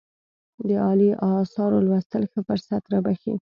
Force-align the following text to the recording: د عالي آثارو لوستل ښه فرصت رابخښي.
د 0.67 0.69
عالي 0.83 1.09
آثارو 1.39 1.83
لوستل 1.87 2.23
ښه 2.31 2.39
فرصت 2.47 2.81
رابخښي. 2.91 3.33